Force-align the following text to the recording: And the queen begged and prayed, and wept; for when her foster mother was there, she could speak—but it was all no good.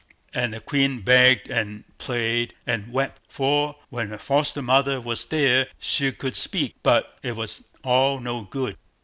And 0.33 0.51
the 0.51 0.59
queen 0.59 1.01
begged 1.01 1.47
and 1.47 1.83
prayed, 1.99 2.55
and 2.65 2.91
wept; 2.91 3.21
for 3.29 3.75
when 3.91 4.07
her 4.07 4.17
foster 4.17 4.63
mother 4.63 4.99
was 4.99 5.25
there, 5.25 5.67
she 5.79 6.11
could 6.11 6.35
speak—but 6.35 7.19
it 7.21 7.35
was 7.35 7.61
all 7.83 8.19
no 8.19 8.41
good. 8.41 8.77